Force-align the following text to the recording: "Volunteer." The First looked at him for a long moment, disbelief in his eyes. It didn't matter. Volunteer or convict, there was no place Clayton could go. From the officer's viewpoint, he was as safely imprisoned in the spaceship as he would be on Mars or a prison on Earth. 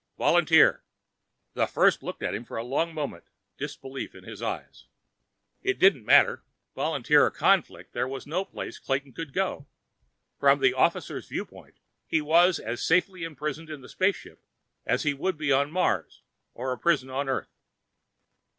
"Volunteer." 0.17 0.81
The 1.53 1.67
First 1.67 2.01
looked 2.01 2.23
at 2.23 2.33
him 2.33 2.43
for 2.43 2.57
a 2.57 2.63
long 2.63 2.91
moment, 2.91 3.25
disbelief 3.59 4.15
in 4.15 4.23
his 4.23 4.41
eyes. 4.41 4.87
It 5.61 5.77
didn't 5.77 6.05
matter. 6.07 6.41
Volunteer 6.73 7.27
or 7.27 7.29
convict, 7.29 7.93
there 7.93 8.07
was 8.07 8.25
no 8.25 8.43
place 8.43 8.79
Clayton 8.79 9.13
could 9.13 9.31
go. 9.31 9.67
From 10.39 10.59
the 10.59 10.73
officer's 10.73 11.27
viewpoint, 11.27 11.75
he 12.07 12.19
was 12.19 12.57
as 12.57 12.81
safely 12.83 13.23
imprisoned 13.23 13.69
in 13.69 13.81
the 13.81 13.87
spaceship 13.89 14.43
as 14.87 15.03
he 15.03 15.13
would 15.13 15.37
be 15.37 15.51
on 15.51 15.69
Mars 15.71 16.23
or 16.55 16.71
a 16.71 16.79
prison 16.79 17.11
on 17.11 17.29
Earth. 17.29 17.53